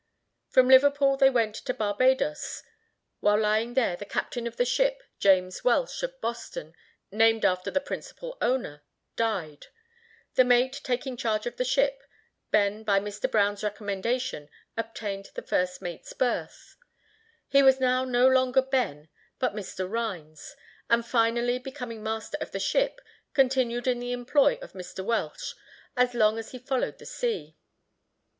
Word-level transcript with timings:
From 0.49 0.67
Liverpool 0.67 1.15
they 1.15 1.29
went 1.29 1.53
to 1.53 1.75
Barbadoes. 1.75 2.63
While 3.19 3.39
lying 3.39 3.75
there, 3.75 3.95
the 3.95 4.03
captain 4.03 4.47
of 4.47 4.57
the 4.57 4.65
ship 4.65 5.03
James 5.19 5.63
Welch, 5.63 6.01
of 6.01 6.19
Boston, 6.19 6.73
named 7.11 7.45
after 7.45 7.69
the 7.69 7.79
principal 7.79 8.35
owner, 8.41 8.81
died. 9.15 9.67
The 10.33 10.43
mate 10.43 10.81
taking 10.83 11.17
charge 11.17 11.45
of 11.45 11.57
the 11.57 11.63
ship, 11.63 12.01
Ben, 12.49 12.81
by 12.83 12.99
Mr. 12.99 13.29
Brown's 13.29 13.63
recommendation, 13.63 14.49
obtained 14.75 15.29
the 15.35 15.43
first 15.43 15.83
mate's 15.83 16.13
berth. 16.13 16.77
He 17.47 17.61
was 17.61 17.79
now 17.79 18.03
no 18.03 18.27
longer 18.27 18.63
Ben, 18.63 19.07
but 19.37 19.53
Mr. 19.53 19.87
Rhines, 19.87 20.55
and 20.89 21.05
finally 21.05 21.59
becoming 21.59 22.01
master 22.01 22.39
of 22.41 22.53
the 22.53 22.59
ship, 22.59 23.01
continued 23.35 23.85
in 23.85 23.99
the 23.99 24.13
employ 24.13 24.55
of 24.63 24.73
Mr. 24.73 25.05
Welch 25.05 25.53
as 25.95 26.15
long 26.15 26.39
as 26.39 26.53
he 26.53 26.57
followed 26.57 26.97
the 26.97 27.05
sea. 27.05 27.55